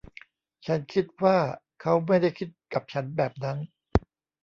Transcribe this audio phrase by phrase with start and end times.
[0.65, 1.37] ฉันคิดว่า
[1.81, 3.57] เค้าไม่ได้คิดกับฉันแบบนั้น